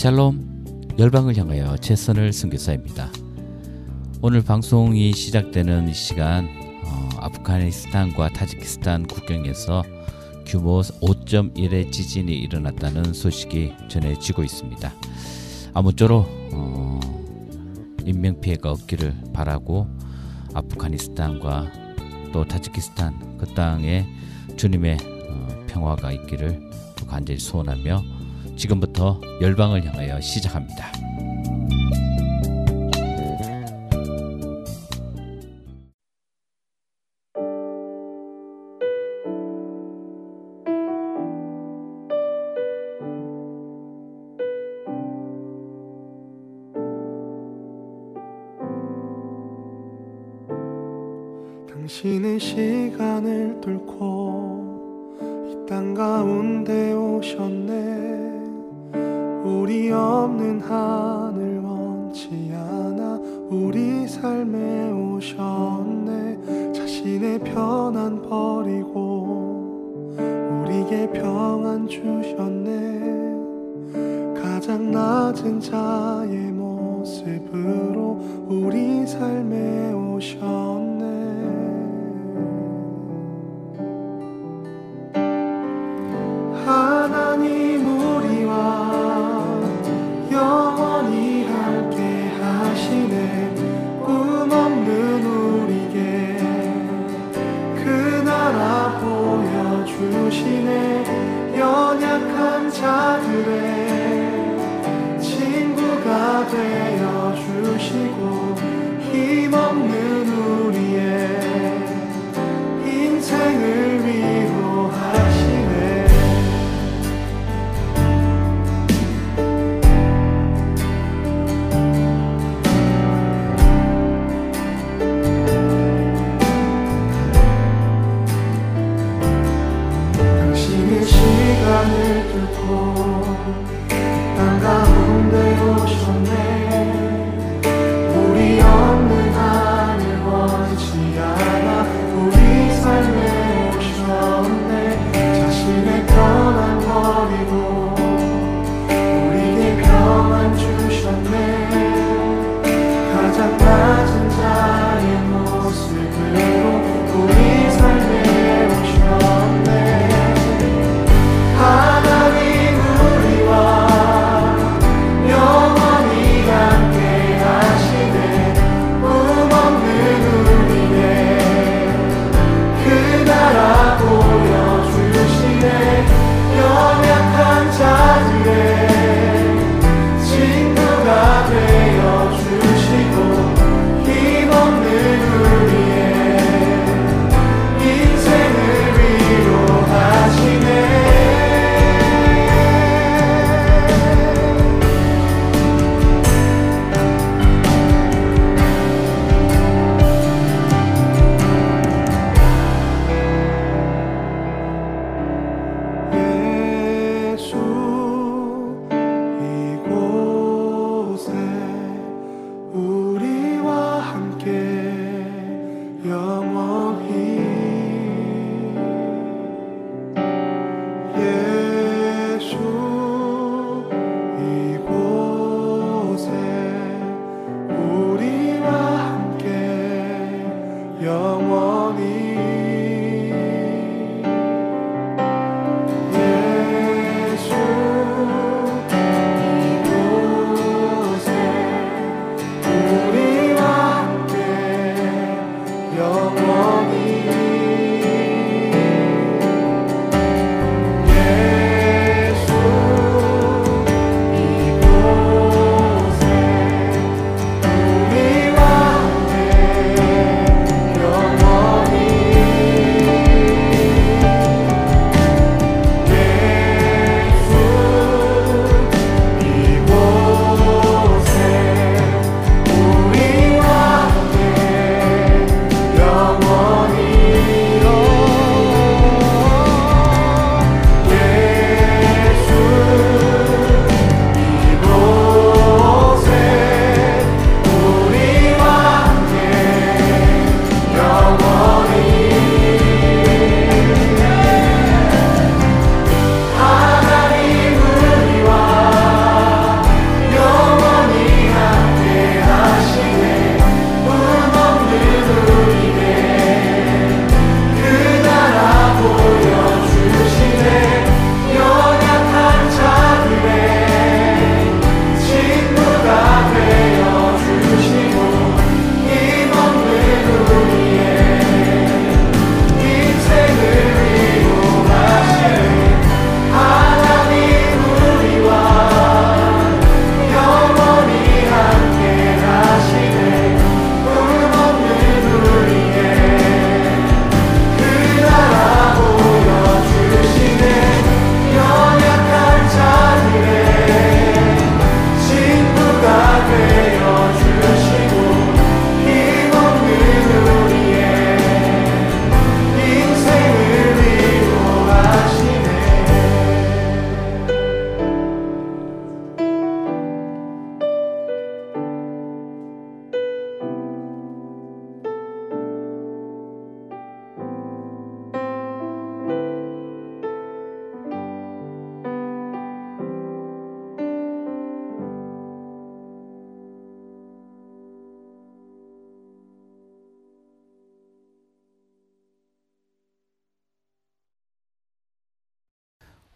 [0.00, 3.10] 샬롬 열방을 향하여 최선을 선교사입니다.
[4.22, 6.48] 오늘 방송이 시작되는 이 시간
[6.86, 9.82] 어, 아프가니스탄과 타지키스탄 국경에서
[10.46, 14.90] 규모 5.1의 지진이 일어났다는 소식이 전해지고 있습니다.
[15.74, 17.00] 아무쪼록 어,
[18.06, 19.86] 인명 피해가 없기를 바라고
[20.54, 21.70] 아프가니스탄과
[22.32, 24.06] 또 타지키스탄 그 땅에
[24.56, 24.96] 주님의
[25.28, 26.58] 어, 평화가 있기를
[27.06, 28.19] 간절히 소원하며
[28.60, 30.92] 지금부터 열방을 향하여 시작합니다.
[51.66, 54.68] 당신의 시간을 뚫고
[55.48, 58.29] 이 땅 가운데 오셨네
[59.70, 66.72] 우리 없는 하늘 원치 않아 우리 삶에 오셨네.
[66.72, 70.16] 자신의 편안 버리고
[70.64, 72.72] 우리에게 평안 주셨네.
[74.42, 78.18] 가장 낮은 자의 모습으로
[78.48, 80.69] 우리 삶에 오셨네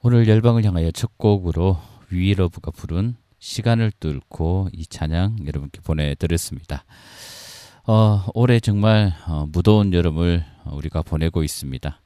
[0.07, 1.79] 오늘 열방을 향하여 첫 곡으로
[2.11, 6.85] 위러브가 부른 시간을 뚫고 이 찬양 여러분께 보내드렸습니다.
[7.87, 12.03] 어, 올해 정말 어, 무더운 여름을 우리가 보내고 있습니다.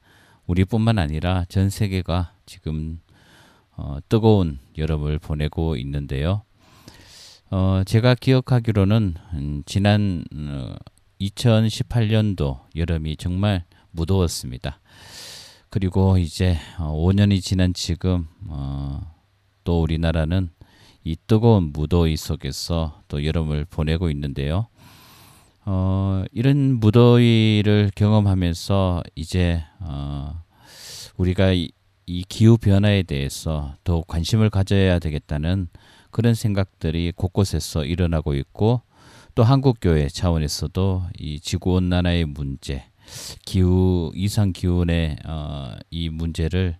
[0.47, 3.01] 우리뿐만 아니라 전 세계가 지금
[3.75, 6.43] 어, 뜨거운 여름을 보내고 있는데요.
[7.51, 10.73] 어, 제가 기억하기로는 음, 지난 어,
[11.19, 14.79] 2018년도 여름이 정말 무더웠습니다.
[15.69, 19.15] 그리고 이제 5년이 어, 지난 지금 어,
[19.63, 20.49] 또 우리나라는
[21.03, 24.67] 이 뜨거운 무더위 속에서 또 여름을 보내고 있는데요.
[25.65, 30.43] 어, 이런 무더위를 경험하면서 이제 어,
[31.17, 31.69] 우리가 이,
[32.07, 35.67] 이 기후 변화에 대해서 더 관심을 가져야 되겠다는
[36.09, 38.81] 그런 생각들이 곳곳에서 일어나고 있고
[39.35, 42.88] 또 한국 교회 차원에서도 이 지구 온난화의 문제,
[43.45, 46.77] 기후 이상 기온의 어, 이 문제를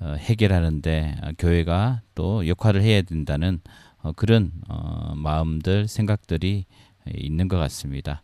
[0.00, 3.60] 어, 해결하는데 교회가 또 역할을 해야 된다는
[4.02, 6.66] 어, 그런 어, 마음들 생각들이
[7.12, 8.22] 있는 것 같습니다.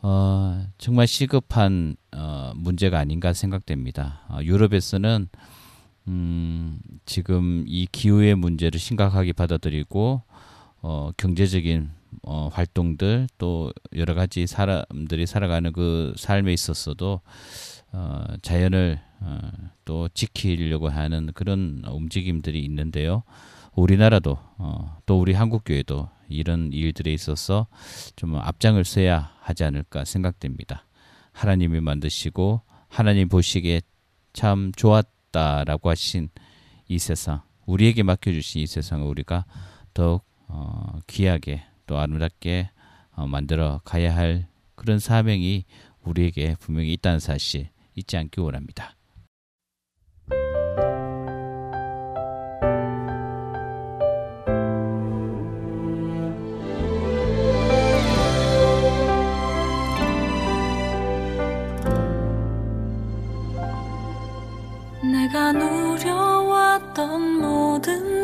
[0.00, 4.20] 어, 정말 시급한 어, 문제가 아닌가 생각됩니다.
[4.28, 5.28] 어, 유럽에서는
[6.08, 10.22] 음, 지금 이 기후의 문제를 심각하게 받아들이고
[10.80, 11.90] 어, 경제적인
[12.22, 17.20] 어, 활동들 또 여러 가지 사람들이 살아가는 그 삶에 있어서도
[17.92, 19.50] 어, 자연을 어,
[19.84, 23.22] 또 지키려고 하는 그런 움직임들이 있는데요.
[23.74, 27.66] 우리나라도 어, 또 우리 한국 교회도 이런 일들에 있어서
[28.16, 30.84] 좀 앞장을 서야 하지 않을까 생각됩니다.
[31.32, 33.80] 하나님이 만드시고 하나님 보시기에
[34.32, 36.28] 참 좋았다라고 하신
[36.88, 39.44] 이 세상, 우리에게 맡겨주신 이 세상을 우리가
[39.94, 42.70] 더욱 어, 귀하게 또 아름답게
[43.12, 45.64] 어, 만들어 가야 할 그런 사명이
[46.04, 48.94] 우리에게 분명히 있다는 사실 잊지 않기 원합니다.
[65.02, 68.17] 내가 누려왔던 모든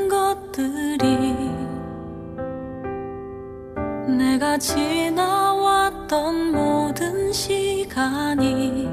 [4.35, 6.11] 내가 지나왔던
[6.51, 8.89] 모든 시간이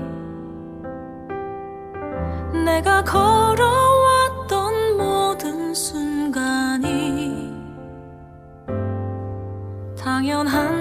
[2.64, 7.52] 내가 걸어왔던 모든 순간이
[9.98, 10.81] 당연한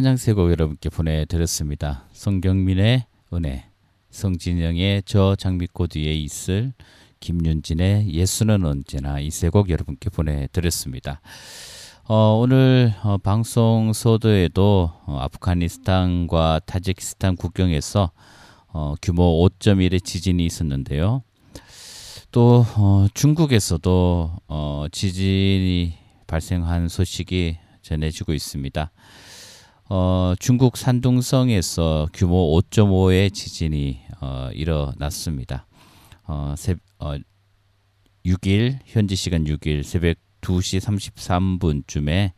[0.00, 2.06] 찬양 세 곡 여러분께 보내드렸습니다.
[2.12, 3.66] 성경민의 은혜,
[4.08, 6.72] 성진영의 저 장미꽃 위에 있을
[7.20, 11.20] 김윤진의 예수는 언제나 이 세 곡 여러분께 보내드렸습니다.
[12.08, 18.10] 어, 오늘 어, 방송 소도에도 어, 아프가니스탄과 타지키스탄 국경에서
[18.68, 21.22] 어, 규모 5.1의 지진이 있었는데요.
[22.32, 25.92] 또 어, 중국에서도 어, 지진이
[26.26, 28.90] 발생한 소식이 전해지고 있습니다.
[29.92, 35.66] 어, 중국 산둥성에서 규모 5.5의 지진이 어, 일어났습니다.
[36.28, 37.16] 어, 새, 어,
[38.24, 42.30] 6일 현지 시간 6일 새벽 2시 33분쯤에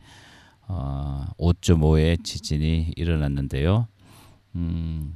[0.67, 3.87] 어, 5.5의 지진이 일어났는데요.
[4.55, 5.13] 음,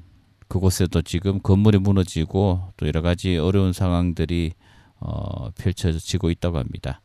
[0.48, 4.52] 그곳에도 지금 건물이 무너지고 또 여러 가지 어려운 상황들이
[5.00, 7.02] 어, 펼쳐지고 있다고 합니다.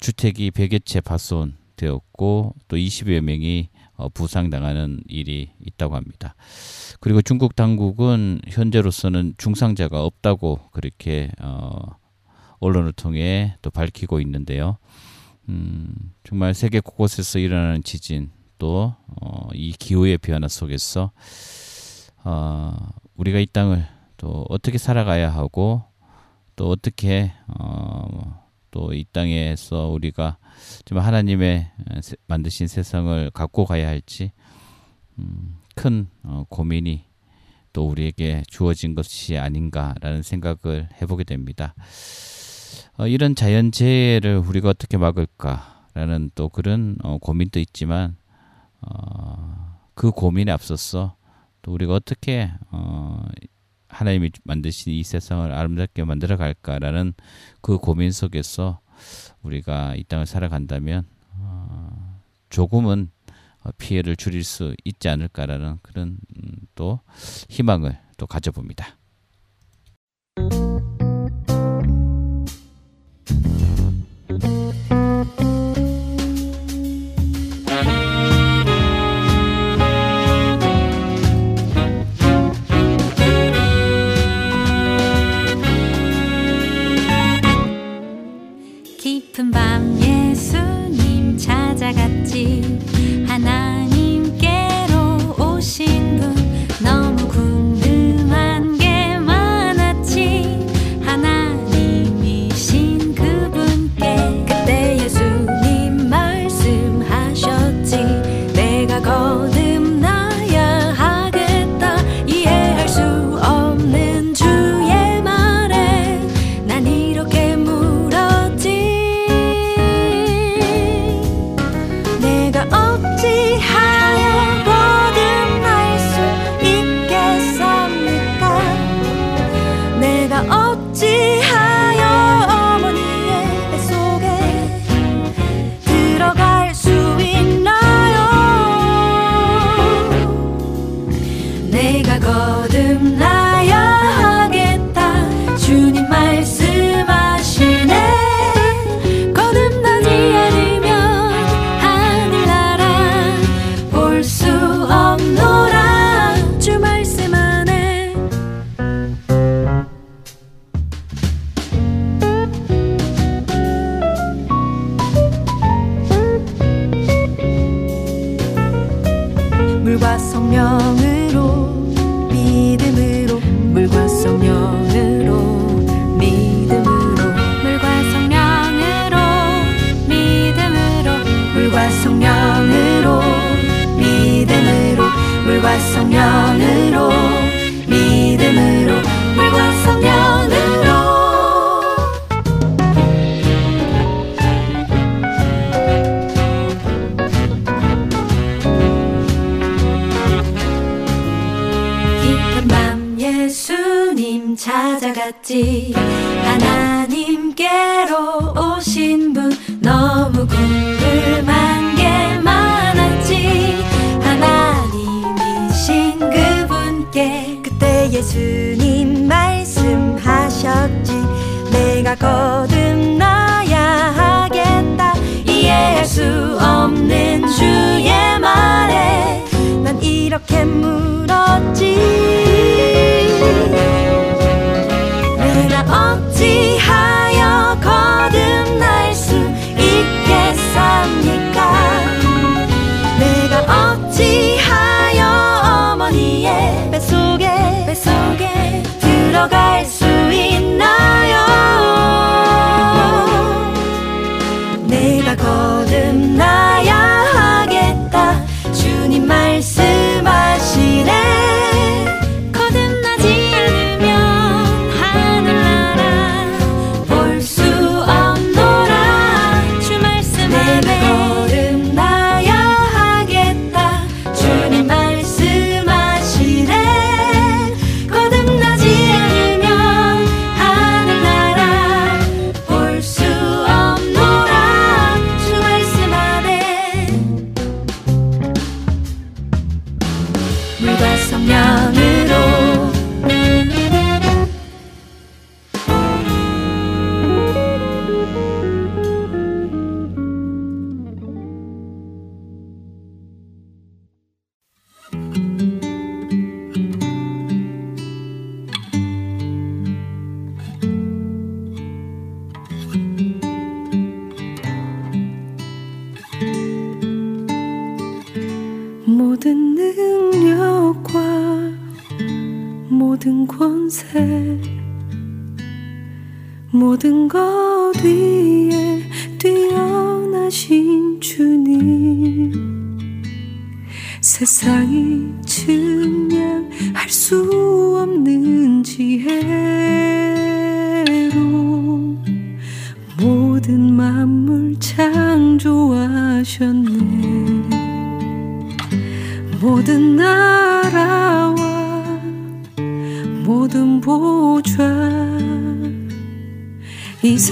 [0.00, 3.73] 주택이 100여 채 파손되었고 또 20여 명이 어,
[4.14, 6.34] 부상당하는 일이 있다고 합니다.
[7.00, 11.96] 그리고 중국 당국은 현재로서는 중상자가 없다고 그렇게 어,
[12.60, 14.78] 언론을 통해 또 밝히고 있는데요.
[15.48, 21.12] 음, 정말 세계 곳곳에서 일어나는 지진 또 어, 이 기후의 변화 속에서
[22.24, 22.74] 어,
[23.16, 25.84] 우리가 이 땅을 또 어떻게 살아가야 하고
[26.56, 30.36] 또 어떻게 어, 또 이 땅에서 우리가
[30.84, 31.70] 좀 하나님의
[32.26, 34.32] 만드신 세상을 갖고 가야 할지
[35.18, 37.04] 음, 큰 어, 고민이
[37.72, 41.74] 또 우리에게 주어진 것이 아닌가라는 생각을 해보게 됩니다.
[42.96, 48.16] 어, 이런 자연재해를 우리가 어떻게 막을까라는 또 그런 어, 고민도 있지만
[48.80, 51.16] 어, 그 고민에 앞서서
[51.62, 53.24] 또 우리가 어떻게 어,
[53.88, 57.14] 하나님이 만드신 이 세상을 아름답게 만들어 갈까라는
[57.60, 58.80] 그 고민 속에서
[59.44, 63.10] 우리가 이 땅을 살아간다면 어, 조금은
[63.78, 67.00] 피해를 줄일 수 있지 않을까라는 그런 음, 또
[67.48, 68.98] 희망을 또 가져봅니다.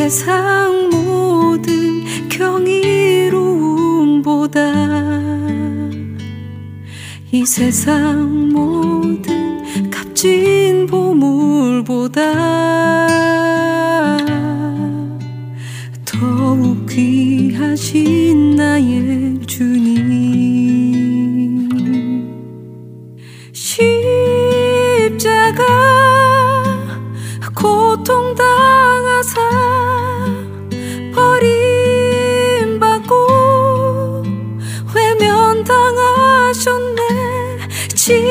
[0.03, 3.31] 세상 모든 경이로움보다
[7.31, 8.72] 이 세상 모든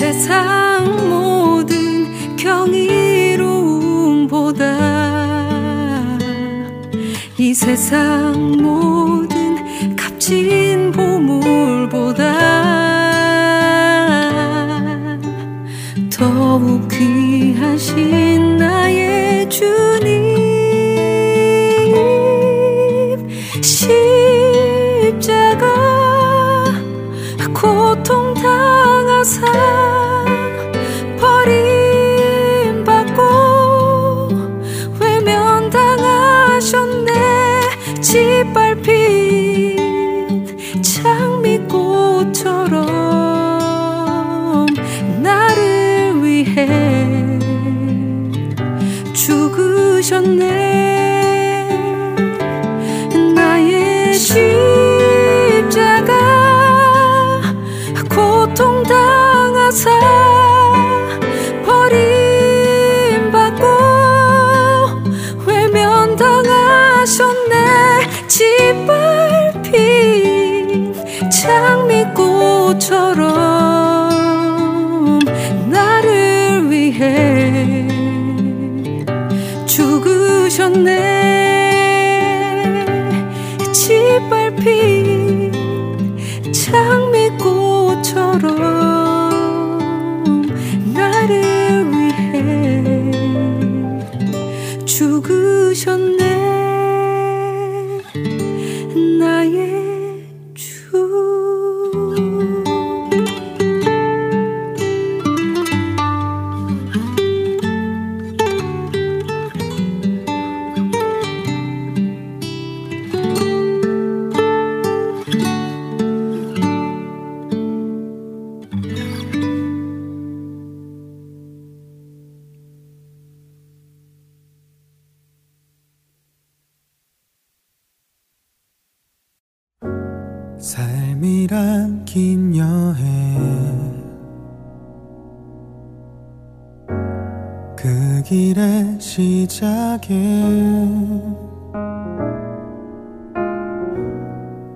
[0.00, 3.36] 세상 모든 경이로움보다
[7.36, 12.22] 이 세상 모든 값진 보물보다
[16.08, 18.29] 더욱 귀하신
[38.10, 38.18] 几
[38.52, 38.69] 百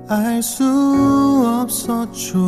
[0.09, 0.65] 알 수
[1.63, 2.39] 없었죠.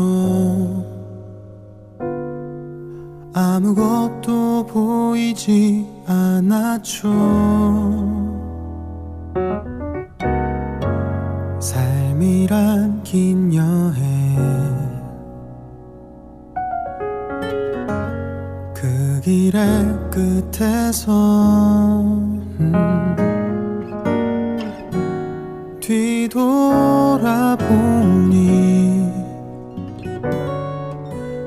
[3.33, 7.09] 아무것도 보이지 않았죠.
[11.61, 14.37] 삶이란 긴 여행.
[18.75, 19.63] 그 길의
[20.11, 21.13] 끝에서
[22.61, 23.16] 음.
[25.87, 26.27] 뒤돌아보니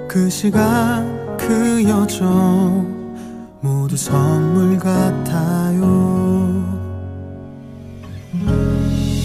[0.08, 2.88] 그 시간 그 여정
[3.60, 5.84] 모두 선물 같아요.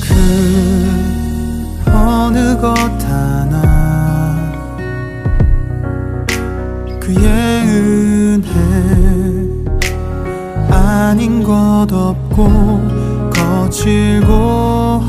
[0.03, 0.17] 그
[1.93, 3.63] 어느 것 하나
[6.99, 8.51] 그의 은혜
[10.73, 12.49] 아닌 것 없고
[13.33, 14.34] 거칠고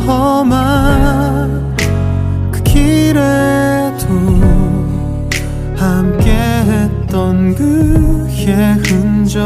[0.08, 1.76] 험한
[2.52, 4.08] 그 길에도
[5.76, 9.42] 함께 했던 그의 흔적.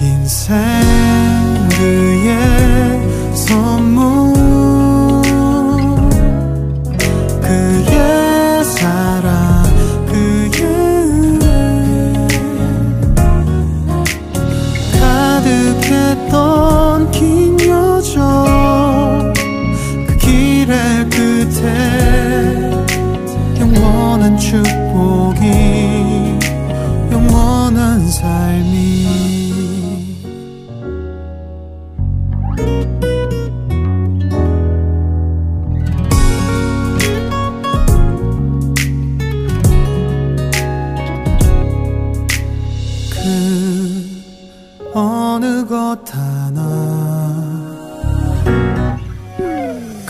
[0.00, 0.81] 인생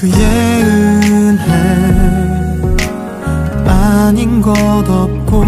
[0.03, 1.45] 그의 은혜
[3.69, 5.45] 아닌 것 없고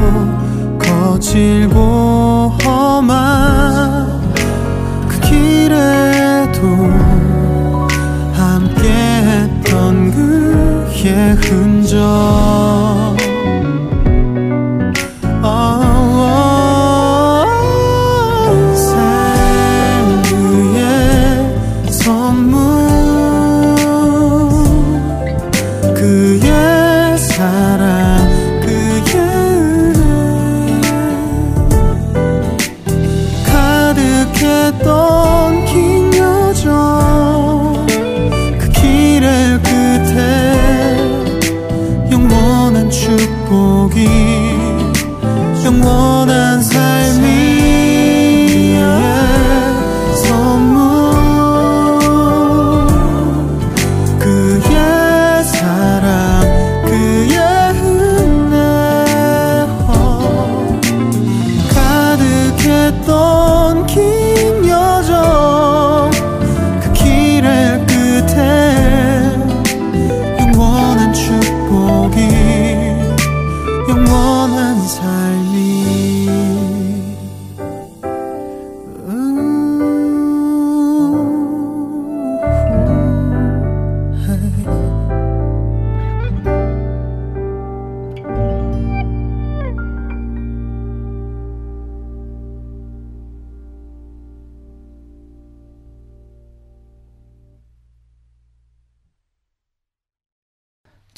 [0.78, 4.22] 거칠고 험한
[5.08, 6.60] 그 길에도
[8.32, 12.53] 함께했던 그의 흔적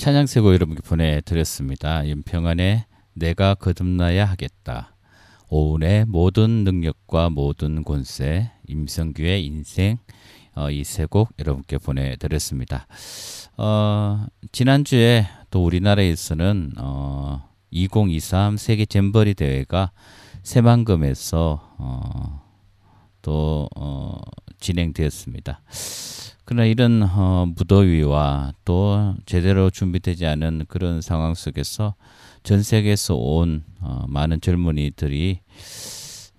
[0.07, 2.07] 찬양세고 여러분께 보내드렸습니다.
[2.07, 2.85] 윤평안의
[3.15, 4.95] 내가 거듭나야 하겠다.
[5.49, 9.99] 오은의 모든 능력과 모든 권세, 임성규의 인생
[10.55, 12.87] 어, 이세 곡 여러분께 보내드렸습니다.
[13.57, 19.91] 어, 지난주에 또 우리나라에서는 어, 2023 세계 잼버리 대회가
[20.45, 22.43] 새만금에서 어,
[23.23, 24.21] 또 어,
[24.61, 25.63] 진행되었습니다.
[26.47, 31.97] 그러나 이런 어, 무더위와 또 제대로 준비되지 않은 그런 상황 속에서
[32.45, 35.41] 전 세계에서 온 어, 많은 젊은이들이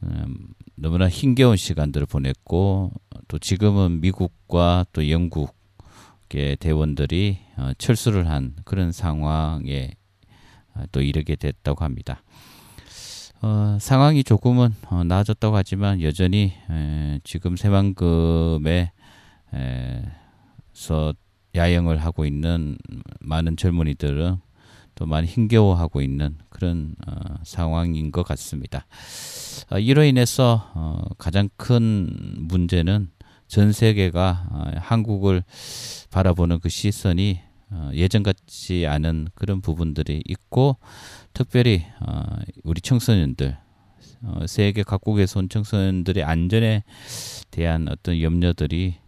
[0.04, 2.94] 음, 너무나 힘겨운 시간들을 보냈고
[3.28, 9.92] 또 지금은 미국과 또 영국의 대원들이 어, 철수를 한 그런 상황에
[10.74, 12.24] 어, 또 이르게 됐다고 합니다.
[13.42, 18.94] 어, 상황이 조금은 어, 나아졌다고 하지만 여전히 에, 지금 새만금에
[19.54, 21.14] 에서
[21.56, 22.78] 야영을 하고 있는
[23.20, 24.38] 많은 젊은이들은
[24.96, 28.88] 또 많이 힘겨워하고 있는 그런 어, 상황인 것 같습니다.
[29.70, 33.10] 어, 이로 인해서 어, 가장 큰 문제는
[33.48, 35.44] 전 세계가 어, 한국을
[36.12, 37.40] 바라보는 그 시선이
[37.70, 40.78] 어, 예전 같지 않은 그런 부분들이 있고
[41.34, 42.24] 특별히 어,
[42.64, 43.56] 우리 청소년들
[44.24, 46.84] 어, 세계 각국에서 온 청소년들의 안전에
[47.52, 49.07] 대한 어떤 염려들이 예,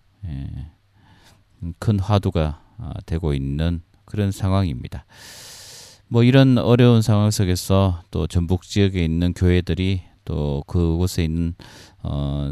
[1.79, 5.05] 큰 화두가 아, 되고 있는 그런 상황입니다.
[6.07, 11.53] 뭐 이런 어려운 상황 속에서 또 전북 지역에 있는 교회들이 또 그곳에 있는
[12.01, 12.51] 어,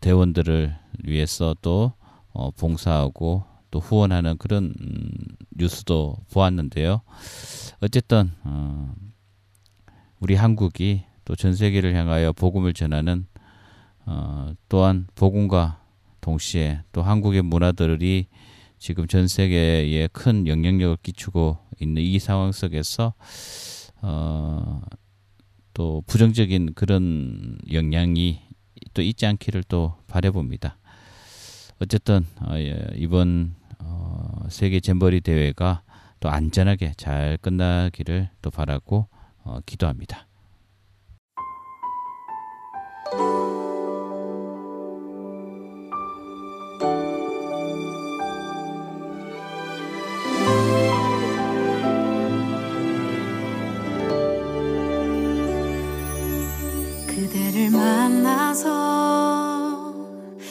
[0.00, 0.74] 대원들을
[1.04, 1.92] 위해서 또
[2.32, 5.10] 어, 봉사하고 또 후원하는 그런 음,
[5.50, 7.02] 뉴스도 보았는데요.
[7.82, 8.94] 어쨌든 어,
[10.20, 13.26] 우리 한국이 또 전 세계를 향하여 복음을 전하는
[14.06, 15.77] 어, 또한 복음과
[16.28, 18.26] 동시에 또 한국의 문화들이
[18.78, 23.14] 지금 전 세계에 큰 영향력을 끼치고 있는 이 상황 속에서
[24.02, 24.82] 어,
[25.72, 28.40] 또 부정적인 그런 영향이
[28.92, 30.76] 또 있지 않기를 또 바래봅니다.
[31.80, 35.82] 어쨌든 어, 예, 이번 어, 세계 잼버리 대회가
[36.20, 39.08] 또 안전하게 잘 끝나기를 또 바라고
[39.44, 40.26] 어, 기도합니다.
[58.58, 59.94] 만나서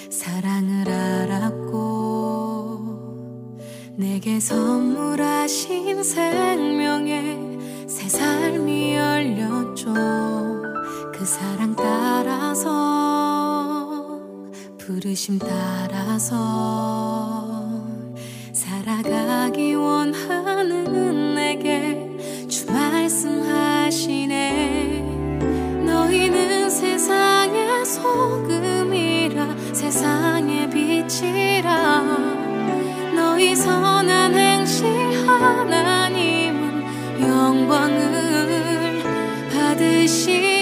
[0.10, 1.68] 사랑을 알았고
[3.98, 9.94] 내게 선물하신 생명의 새 삶이 열렸죠.
[11.14, 12.70] 그 사랑 따라서
[14.78, 16.38] 부르심 따라서
[18.54, 24.38] 살아가기 원하는 내게 주 말씀하시네.
[25.86, 26.57] 너희는
[27.88, 32.04] 소금이라 세상의 빛이라.
[33.16, 34.86] 너희 선한 행실
[35.26, 36.84] 하나님은
[37.22, 39.02] 영광을
[39.54, 40.57] 받으시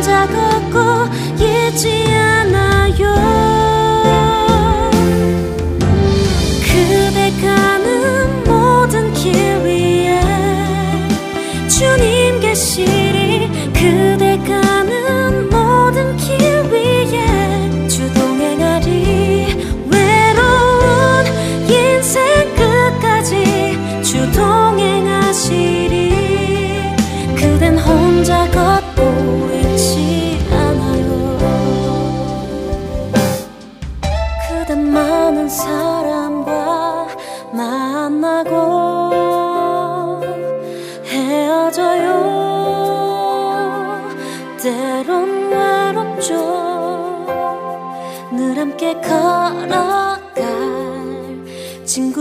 [0.00, 3.39] 혼자 걷고 있지 않아요.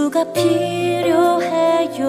[0.09, 1.99] 누가 필요해요?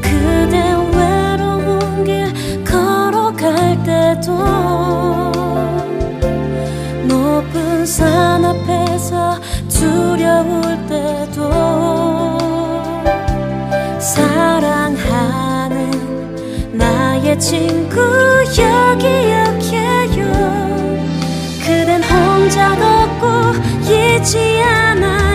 [0.00, 0.56] 그대
[0.96, 4.32] 외로운 길 걸어갈 때도
[7.06, 11.50] 높은 산 앞에서 두려울 때도
[14.00, 15.90] 사랑하는
[16.78, 20.32] 나의 친구야 기억해요.
[21.60, 23.52] 그댄 혼자 걷고
[23.84, 25.25] 잊지 않아.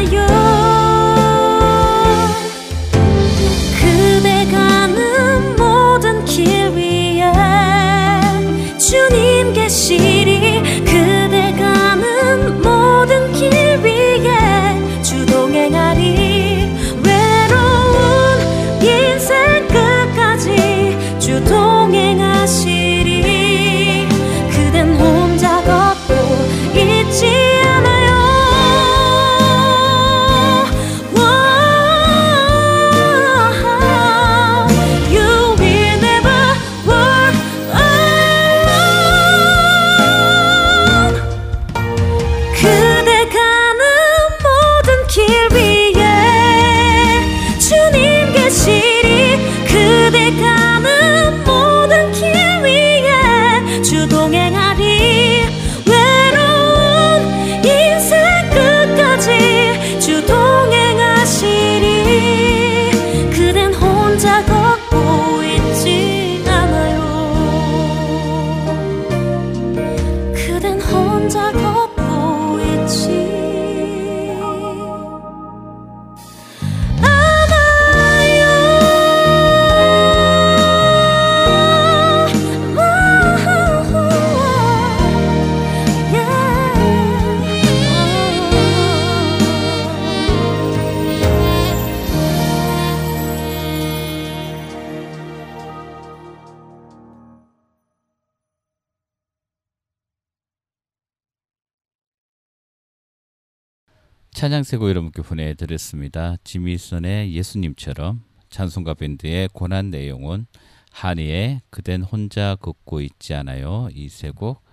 [104.72, 106.38] 세고 여러분께 보내드렸습니다.
[106.45, 110.45] 지미선의 예수님처럼 찬송가 밴드의 고난 내용은
[110.93, 113.89] 한이의 그댄 혼자 걷고 있지 않아요.
[113.93, 114.63] 이 세곡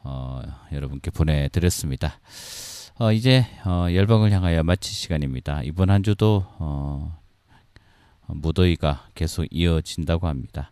[0.00, 2.20] 어, 여러분께 보내드렸습니다.
[2.98, 5.62] 어, 이제 어, 열방을 향하여 마칠 시간입니다.
[5.62, 7.18] 이번 한 주도 어,
[8.26, 10.70] 무더위가 계속 이어진다고 합니다.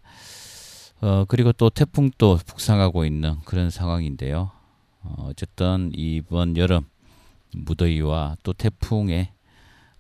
[1.01, 4.51] 어, 그리고 또 태풍도 북상하고 있는 그런 상황인데요.
[5.01, 6.85] 어, 어쨌든 이번 여름
[7.55, 9.33] 무더위와 또 태풍에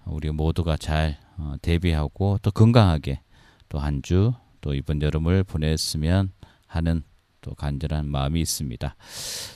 [0.04, 3.20] 우리 모두가 잘 어, 대비하고 또 건강하게
[3.68, 6.32] 또 한 주 또 이번 여름을 보냈으면
[6.66, 7.02] 하는
[7.40, 8.96] 또 간절한 마음이 있습니다.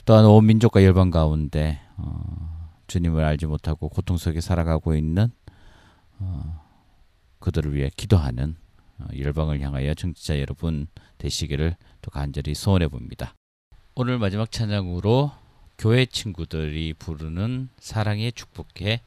[0.05, 5.29] 또한 온 민족과 열방 가운데 어, 주님을 알지 못하고 고통 속에 살아가고 있는
[6.19, 6.61] 어,
[7.39, 8.55] 그들을 위해 기도하는
[8.99, 10.87] 어, 열방을 향하여 정치자 여러분
[11.17, 13.35] 되시기를 또 간절히 소원해 봅니다.
[13.95, 15.31] 오늘 마지막 찬양으로
[15.83, 19.01] 교회 친구들이 부르는 사랑의 축복해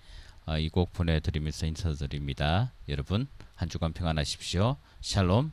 [0.45, 2.75] 어, 이곡 보내드리면서 인사드립니다.
[2.91, 4.77] 여러분 한 주간 평안하십시오.
[5.01, 5.53] 샬롬.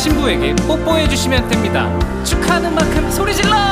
[0.00, 1.86] 신부에게 뽀뽀해 주시면 됩니다.
[2.24, 3.69] 축하하는 만큼 소리 질러!